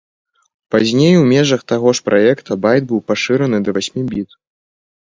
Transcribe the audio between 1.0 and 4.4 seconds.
у межах таго ж праекта, байт быў пашыраны да васьмі біт.